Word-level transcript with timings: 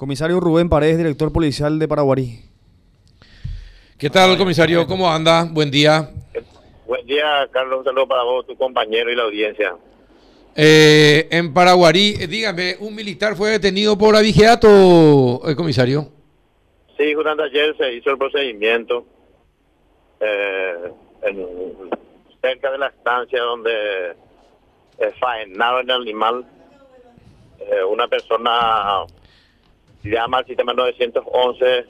Comisario 0.00 0.40
Rubén 0.40 0.70
Paredes, 0.70 0.96
director 0.96 1.30
policial 1.30 1.78
de 1.78 1.86
Paraguarí. 1.86 2.40
¿Qué 3.98 4.08
tal, 4.08 4.38
comisario? 4.38 4.86
¿Cómo 4.86 5.12
anda? 5.12 5.44
Buen 5.44 5.70
día. 5.70 6.08
Buen 6.86 7.06
día, 7.06 7.46
Carlos. 7.50 7.80
Un 7.80 7.84
saludo 7.84 8.08
para 8.08 8.22
vos, 8.22 8.46
tu 8.46 8.56
compañero 8.56 9.12
y 9.12 9.14
la 9.14 9.24
audiencia. 9.24 9.76
Eh, 10.56 11.28
en 11.30 11.52
Paraguarí, 11.52 12.14
eh, 12.18 12.26
dígame, 12.26 12.76
¿un 12.80 12.94
militar 12.94 13.36
fue 13.36 13.50
detenido 13.50 13.98
por 13.98 14.16
abigeato, 14.16 15.42
eh, 15.46 15.54
comisario? 15.54 16.08
Sí, 16.96 17.12
justamente 17.12 17.42
ayer 17.42 17.76
se 17.76 17.92
hizo 17.92 18.08
el 18.08 18.16
procedimiento 18.16 19.04
eh, 20.18 20.92
en, 21.24 21.46
cerca 22.40 22.70
de 22.70 22.78
la 22.78 22.86
estancia 22.86 23.42
donde 23.42 24.12
eh, 24.12 25.12
faenaba 25.20 25.82
el 25.82 25.90
animal. 25.90 26.46
Eh, 27.58 27.84
una 27.84 28.08
persona 28.08 29.04
llama 30.02 30.38
al 30.38 30.46
sistema 30.46 30.72
911 30.72 31.84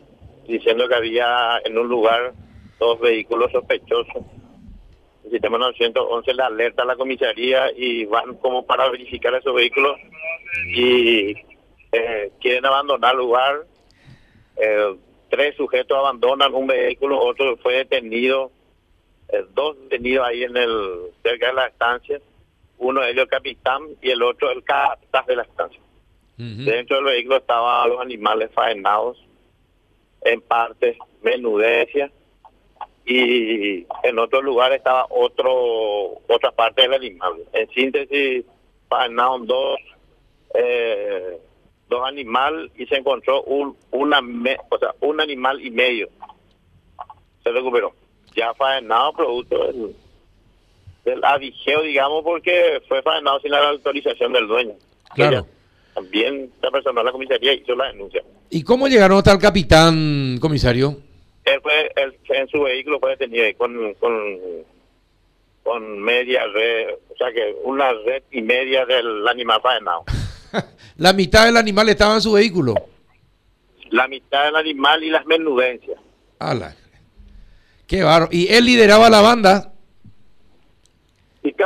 diciendo 0.46 0.88
que 0.88 0.94
había 0.94 1.60
en 1.64 1.78
un 1.78 1.88
lugar 1.88 2.32
dos 2.78 2.98
vehículos 3.00 3.52
sospechosos. 3.52 4.24
El 5.24 5.30
sistema 5.30 5.58
911 5.58 6.34
le 6.34 6.42
alerta 6.42 6.82
a 6.82 6.86
la 6.86 6.96
comisaría 6.96 7.70
y 7.76 8.04
van 8.06 8.34
como 8.36 8.66
para 8.66 8.88
verificar 8.90 9.34
esos 9.34 9.54
vehículos 9.54 9.96
y 10.74 11.34
eh, 11.92 12.32
quieren 12.40 12.66
abandonar 12.66 13.12
el 13.12 13.18
lugar. 13.18 13.66
Eh, 14.56 14.96
tres 15.28 15.56
sujetos 15.56 15.96
abandonan 15.96 16.52
un 16.54 16.66
vehículo, 16.66 17.20
otro 17.20 17.56
fue 17.58 17.74
detenido, 17.74 18.50
eh, 19.28 19.44
dos 19.54 19.76
detenidos 19.82 20.26
ahí 20.26 20.42
en 20.42 20.56
el 20.56 21.12
cerca 21.22 21.48
de 21.48 21.52
la 21.52 21.66
estancia, 21.66 22.20
uno 22.78 23.02
de 23.02 23.10
ellos 23.10 23.24
el 23.24 23.28
capitán 23.28 23.82
y 24.02 24.10
el 24.10 24.22
otro 24.22 24.50
el 24.50 24.64
capitán 24.64 25.26
de 25.26 25.36
la 25.36 25.42
estancia. 25.42 25.80
Dentro 26.64 26.96
del 26.96 27.04
vehículo 27.04 27.36
estaban 27.36 27.90
los 27.90 28.00
animales 28.00 28.50
faenados, 28.54 29.18
en 30.22 30.40
parte 30.40 30.96
menudencia, 31.22 32.10
y 33.04 33.86
en 34.02 34.18
otro 34.18 34.40
lugar 34.42 34.72
estaba 34.72 35.06
otro 35.10 35.52
otra 36.28 36.50
parte 36.52 36.82
del 36.82 36.94
animal. 36.94 37.34
En 37.52 37.68
síntesis, 37.70 38.44
faenaron 38.88 39.46
dos 39.46 39.78
eh, 40.54 41.38
dos 41.88 42.06
animales 42.06 42.70
y 42.76 42.86
se 42.86 42.96
encontró 42.96 43.42
un 43.42 43.76
una 43.90 44.20
me- 44.20 44.58
o 44.70 44.78
sea, 44.78 44.94
un 45.00 45.20
animal 45.20 45.60
y 45.60 45.70
medio. 45.70 46.08
Se 47.42 47.50
recuperó. 47.50 47.92
Ya 48.36 48.54
faenado 48.54 49.12
producto 49.12 49.66
del, 49.66 49.96
del 51.04 51.24
avigeo, 51.24 51.82
digamos, 51.82 52.22
porque 52.22 52.80
fue 52.86 53.02
faenado 53.02 53.40
sin 53.40 53.50
la 53.50 53.68
autorización 53.70 54.32
del 54.32 54.46
dueño. 54.46 54.74
Claro. 55.14 55.38
Ella 55.38 55.46
También 56.00 56.50
la 56.62 56.70
persona 56.70 57.02
de 57.02 57.04
la 57.04 57.12
comisaría 57.12 57.52
hizo 57.52 57.74
la 57.74 57.92
denuncia. 57.92 58.22
¿Y 58.48 58.62
cómo 58.62 58.88
llegaron 58.88 59.18
hasta 59.18 59.32
el 59.32 59.38
capitán, 59.38 60.38
comisario? 60.40 60.96
Él 61.44 61.60
fue, 61.60 61.92
él, 61.94 62.16
en 62.30 62.48
su 62.48 62.62
vehículo 62.62 62.98
fue 62.98 63.10
detenido 63.10 63.44
ahí 63.44 63.52
con, 63.52 63.92
con, 63.94 64.12
con 65.62 65.98
media 65.98 66.46
red, 66.46 66.94
o 67.12 67.16
sea 67.18 67.30
que 67.32 67.54
una 67.64 67.92
red 67.92 68.22
y 68.30 68.40
media 68.40 68.86
del 68.86 69.28
animal 69.28 69.60
faenado. 69.62 70.04
La 70.96 71.12
mitad 71.12 71.44
del 71.44 71.58
animal 71.58 71.90
estaba 71.90 72.14
en 72.14 72.22
su 72.22 72.32
vehículo. 72.32 72.74
La 73.90 74.08
mitad 74.08 74.46
del 74.46 74.56
animal 74.56 75.04
y 75.04 75.10
las 75.10 75.26
menudencias. 75.26 75.98
Ala. 76.38 76.74
Qué 77.86 78.02
barro. 78.02 78.28
¿Y 78.30 78.50
él 78.54 78.64
lideraba 78.64 79.10
la 79.10 79.20
banda? 79.20 79.69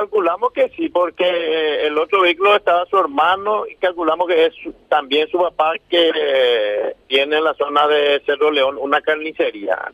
Calculamos 0.04 0.52
que 0.52 0.68
sí, 0.76 0.90
porque 0.90 1.24
eh, 1.24 1.86
el 1.86 1.96
otro 1.96 2.20
vehículo 2.20 2.54
estaba 2.54 2.84
su 2.86 2.98
hermano 2.98 3.66
y 3.66 3.74
calculamos 3.76 4.28
que 4.28 4.46
es 4.46 4.52
también 4.90 5.26
su 5.28 5.38
papá 5.38 5.72
que 5.88 6.10
eh, 6.14 6.94
tiene 7.08 7.38
en 7.38 7.44
la 7.44 7.54
zona 7.54 7.88
de 7.88 8.22
Cerro 8.26 8.50
León 8.50 8.76
una 8.78 9.00
carnicería, 9.00 9.92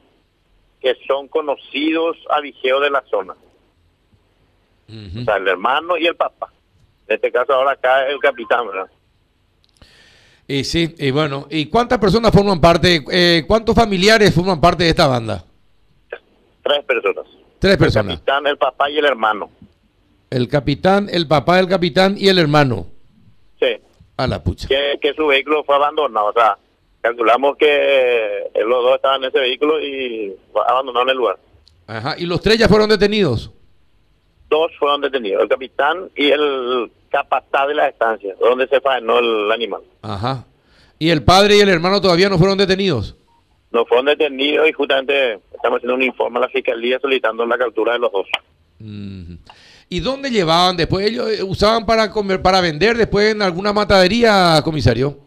que 0.80 0.96
son 1.06 1.28
conocidos 1.28 2.16
avigeos 2.28 2.82
de 2.82 2.90
la 2.90 3.02
zona. 3.08 3.34
O 4.88 5.24
sea, 5.24 5.36
el 5.36 5.46
hermano 5.46 5.96
y 5.96 6.06
el 6.08 6.16
papá. 6.16 6.48
En 7.06 7.14
este 7.14 7.30
caso 7.30 7.54
ahora 7.54 7.72
acá 7.72 8.08
el 8.08 8.18
capitán, 8.18 8.66
¿verdad? 8.66 8.90
Y 10.48 10.64
sí, 10.64 10.92
y 10.98 11.12
bueno, 11.12 11.46
¿y 11.50 11.66
cuántas 11.66 12.00
personas 12.00 12.32
forman 12.32 12.60
parte, 12.60 13.04
eh, 13.12 13.44
cuántos 13.46 13.76
familiares 13.76 14.34
forman 14.34 14.60
parte 14.60 14.82
de 14.82 14.90
esta 14.90 15.06
banda? 15.06 15.44
Tres 16.64 16.84
personas. 16.84 17.26
Tres 17.60 17.74
El 17.74 17.78
personas. 17.78 18.16
capitán, 18.16 18.46
el 18.48 18.58
papá 18.58 18.90
y 18.90 18.98
el 18.98 19.04
hermano. 19.04 19.50
El 20.30 20.48
capitán, 20.48 21.08
el 21.10 21.26
papá 21.26 21.56
del 21.56 21.68
capitán 21.68 22.14
y 22.16 22.28
el 22.28 22.38
hermano. 22.38 22.86
Sí. 23.58 23.76
A 24.16 24.26
la 24.26 24.42
pucha. 24.42 24.68
Que, 24.68 24.98
que 25.00 25.12
su 25.14 25.26
vehículo 25.26 25.64
fue 25.64 25.74
abandonado. 25.74 26.28
O 26.28 26.32
sea, 26.32 26.56
calculamos 27.00 27.56
que 27.56 27.66
eh, 27.68 28.50
los 28.64 28.82
dos 28.82 28.96
estaban 28.96 29.22
en 29.22 29.28
ese 29.28 29.40
vehículo 29.40 29.80
y 29.80 30.34
abandonaron 30.68 31.10
el 31.10 31.16
lugar. 31.16 31.36
Ajá. 31.86 32.14
¿Y 32.16 32.26
los 32.26 32.40
tres 32.40 32.58
ya 32.58 32.68
fueron 32.68 32.88
detenidos? 32.88 33.50
dos 34.50 34.72
fueron 34.78 35.00
detenidos, 35.00 35.44
el 35.44 35.48
capitán 35.48 36.10
y 36.16 36.28
el 36.30 36.90
capataz 37.08 37.68
de 37.68 37.74
la 37.74 37.88
estancia, 37.88 38.34
donde 38.40 38.66
se 38.66 38.80
faenó 38.80 39.20
el 39.20 39.50
animal. 39.50 39.80
Ajá. 40.02 40.44
¿Y 40.98 41.08
el 41.10 41.22
padre 41.22 41.56
y 41.56 41.60
el 41.60 41.68
hermano 41.68 42.00
todavía 42.00 42.28
no 42.28 42.36
fueron 42.36 42.58
detenidos? 42.58 43.16
No 43.70 43.86
fueron 43.86 44.06
detenidos 44.06 44.68
y 44.68 44.72
justamente 44.72 45.38
estamos 45.54 45.76
haciendo 45.78 45.94
un 45.94 46.02
informe 46.02 46.38
a 46.38 46.42
la 46.42 46.48
fiscalía 46.48 46.98
solicitando 46.98 47.46
la 47.46 47.56
captura 47.56 47.92
de 47.94 48.00
los 48.00 48.12
dos. 48.12 48.26
Mm. 48.80 49.34
¿Y 49.88 50.00
dónde 50.00 50.30
llevaban 50.30 50.76
después? 50.76 51.06
¿Ellos 51.06 51.30
eh, 51.30 51.42
usaban 51.42 51.84
para 51.86 52.10
comer, 52.10 52.40
para 52.42 52.60
vender 52.60 52.96
después 52.96 53.32
en 53.32 53.42
alguna 53.42 53.72
matadería, 53.72 54.60
comisario? 54.64 55.18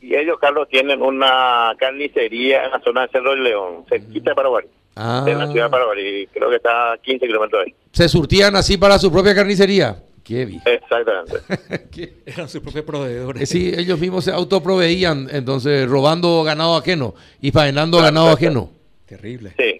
Y 0.00 0.14
ellos, 0.14 0.38
Carlos, 0.40 0.68
tienen 0.70 1.02
una 1.02 1.72
carnicería 1.78 2.64
en 2.64 2.70
la 2.70 2.80
zona 2.80 3.02
de 3.02 3.08
Cerro 3.08 3.32
del 3.32 3.44
León, 3.44 3.84
cerquita 3.88 4.30
de 4.30 4.34
Paraguay, 4.36 4.64
Ah. 4.94 5.22
de 5.24 5.34
la 5.34 5.46
ciudad 5.50 5.66
de 5.66 5.70
Paraguay, 5.70 6.28
creo 6.32 6.48
que 6.50 6.56
está 6.56 6.92
a 6.92 6.98
15 6.98 7.26
kilómetros 7.26 7.64
de 7.64 7.70
ahí. 7.70 7.74
¿Se 7.92 8.08
surtían 8.08 8.56
así 8.56 8.76
para 8.76 8.98
su 8.98 9.10
propia 9.12 9.34
carnicería? 9.34 10.02
Qué 10.24 10.44
bien. 10.44 10.60
Exactamente. 10.64 11.88
Qué- 11.90 12.14
Eran 12.26 12.48
sus 12.48 12.60
propios 12.60 12.84
proveedores. 12.84 13.42
Eh, 13.42 13.46
Sí, 13.46 13.72
ellos 13.76 13.98
mismos 13.98 14.24
se 14.24 14.30
autoproveían, 14.32 15.28
entonces 15.32 15.88
robando 15.88 16.42
ganado 16.44 16.76
ajeno 16.76 17.14
y 17.40 17.50
faenando 17.50 17.98
ganado 17.98 18.28
ajeno. 18.30 18.70
Terrible. 19.06 19.52
Sí. 19.58 19.77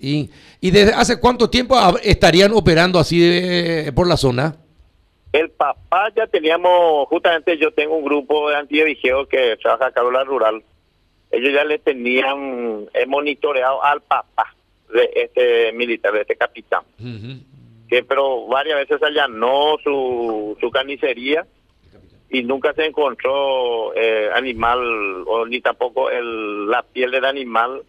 ¿Y, 0.00 0.30
y 0.60 0.70
desde 0.70 0.94
hace 0.94 1.20
cuánto 1.20 1.50
tiempo 1.50 1.76
estarían 2.02 2.52
operando 2.52 2.98
así 2.98 3.20
de- 3.20 3.92
por 3.92 4.08
la 4.08 4.16
zona? 4.16 4.56
El 5.32 5.50
papá 5.50 6.08
ya 6.16 6.26
teníamos, 6.26 7.06
justamente 7.08 7.56
yo 7.58 7.70
tengo 7.72 7.96
un 7.96 8.04
grupo 8.04 8.50
de 8.50 8.56
antivigeo 8.56 9.26
que 9.28 9.56
trabaja 9.62 9.86
acá 9.86 10.00
en 10.00 10.12
la 10.12 10.24
rural. 10.24 10.62
Ellos 11.30 11.52
ya 11.54 11.64
le 11.64 11.78
tenían 11.78 12.86
eh, 12.94 13.06
monitoreado 13.06 13.84
al 13.84 14.00
papá 14.00 14.54
de 14.92 15.08
este 15.14 15.72
militar, 15.74 16.12
de 16.14 16.22
este 16.22 16.34
capitán. 16.34 16.82
Que 17.88 18.02
pero 18.02 18.46
varias 18.46 18.78
veces 18.78 19.00
allanó 19.02 19.76
su, 19.84 20.56
su 20.60 20.70
carnicería 20.70 21.46
y 22.30 22.42
nunca 22.42 22.72
se 22.74 22.86
encontró 22.86 23.94
eh, 23.94 24.30
animal 24.34 24.78
o 25.28 25.46
ni 25.46 25.60
tampoco 25.60 26.10
el, 26.10 26.68
la 26.68 26.82
piel 26.82 27.10
del 27.12 27.24
animal 27.24 27.82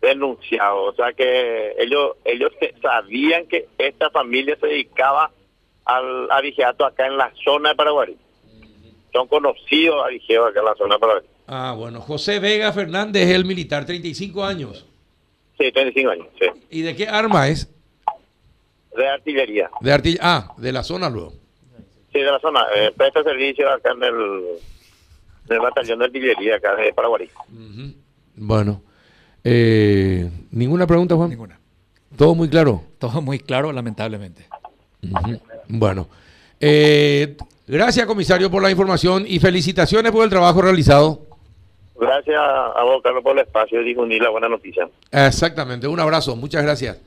denunciado. 0.00 0.84
O 0.84 0.94
sea 0.94 1.12
que 1.12 1.72
ellos 1.78 2.12
ellos 2.24 2.52
sabían 2.80 3.46
que 3.46 3.68
esta 3.78 4.10
familia 4.10 4.56
se 4.60 4.66
dedicaba 4.66 5.30
al 5.84 6.30
avigeato 6.30 6.84
acá 6.84 7.06
en 7.06 7.16
la 7.16 7.32
zona 7.44 7.70
de 7.70 7.74
Paraguay. 7.74 8.16
Son 9.12 9.26
conocidos 9.26 10.04
avigeos 10.04 10.50
acá 10.50 10.60
en 10.60 10.66
la 10.66 10.74
zona 10.76 10.94
de 10.94 11.00
Paraguay. 11.00 11.24
Ah, 11.48 11.74
bueno. 11.76 12.00
José 12.00 12.38
Vega 12.38 12.72
Fernández, 12.72 13.28
el 13.28 13.44
militar, 13.44 13.84
35 13.84 14.44
años. 14.44 14.86
Sí, 15.58 15.70
35 15.72 16.10
años, 16.10 16.26
sí. 16.40 16.46
¿Y 16.70 16.82
de 16.82 16.94
qué 16.96 17.08
arma 17.08 17.48
es? 17.48 17.68
De 18.96 19.06
artillería. 19.08 19.70
De 19.80 19.92
artill- 19.92 20.18
Ah, 20.22 20.52
de 20.56 20.72
la 20.72 20.82
zona 20.82 21.10
luego. 21.10 21.32
Sí, 22.12 22.18
de 22.20 22.24
la 22.30 22.38
zona. 22.40 22.66
Eh, 22.74 22.92
presta 22.96 23.22
servicio 23.22 23.68
acá 23.70 23.92
en 23.92 24.02
el, 24.02 24.14
en 25.48 25.54
el 25.56 25.60
batallón 25.60 25.98
de 25.98 26.04
artillería 26.06 26.56
acá 26.56 26.74
de 26.76 26.92
Paraguay. 26.92 27.28
Bueno. 28.36 28.82
Eh, 29.44 30.30
¿Ninguna 30.50 30.86
pregunta, 30.86 31.14
Juan? 31.14 31.30
Ninguna. 31.30 31.58
Todo 32.16 32.34
muy 32.34 32.48
claro. 32.48 32.82
Todo 32.98 33.22
muy 33.22 33.38
claro, 33.38 33.72
lamentablemente. 33.72 34.46
Bueno. 35.68 36.08
Eh, 36.60 37.36
gracias, 37.66 38.06
comisario, 38.06 38.50
por 38.50 38.62
la 38.62 38.70
información 38.70 39.24
y 39.26 39.38
felicitaciones 39.38 40.12
por 40.12 40.24
el 40.24 40.30
trabajo 40.30 40.60
realizado. 40.60 41.22
Gracias 41.98 42.36
a 42.38 42.82
vos, 42.82 43.02
Carlos, 43.02 43.22
por 43.22 43.32
el 43.32 43.44
espacio 43.44 43.80
y 43.82 43.84
difundir 43.84 44.22
la 44.22 44.30
buena 44.30 44.48
noticia. 44.48 44.88
Exactamente. 45.10 45.86
Un 45.86 46.00
abrazo. 46.00 46.34
Muchas 46.36 46.62
gracias. 46.62 46.98